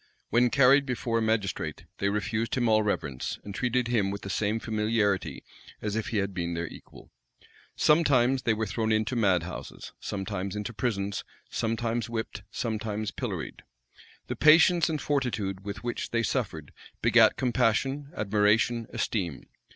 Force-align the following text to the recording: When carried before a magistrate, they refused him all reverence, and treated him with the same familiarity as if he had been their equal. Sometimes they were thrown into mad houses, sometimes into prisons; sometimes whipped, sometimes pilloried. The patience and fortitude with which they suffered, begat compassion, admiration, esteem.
When 0.31 0.49
carried 0.49 0.83
before 0.87 1.19
a 1.19 1.21
magistrate, 1.21 1.85
they 1.99 2.09
refused 2.09 2.55
him 2.55 2.67
all 2.67 2.81
reverence, 2.81 3.37
and 3.43 3.53
treated 3.53 3.87
him 3.87 4.09
with 4.09 4.21
the 4.23 4.31
same 4.31 4.59
familiarity 4.59 5.43
as 5.79 5.95
if 5.95 6.07
he 6.07 6.17
had 6.17 6.33
been 6.33 6.55
their 6.55 6.65
equal. 6.65 7.11
Sometimes 7.75 8.41
they 8.41 8.55
were 8.55 8.65
thrown 8.65 8.91
into 8.91 9.15
mad 9.15 9.43
houses, 9.43 9.91
sometimes 9.99 10.55
into 10.55 10.73
prisons; 10.73 11.23
sometimes 11.51 12.09
whipped, 12.09 12.41
sometimes 12.49 13.11
pilloried. 13.11 13.61
The 14.25 14.35
patience 14.35 14.89
and 14.89 14.99
fortitude 14.99 15.63
with 15.65 15.83
which 15.83 16.09
they 16.09 16.23
suffered, 16.23 16.73
begat 17.03 17.37
compassion, 17.37 18.09
admiration, 18.15 18.87
esteem. 18.91 19.45